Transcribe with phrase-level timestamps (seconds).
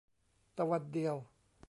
[0.57, 1.15] ตะวันเดียว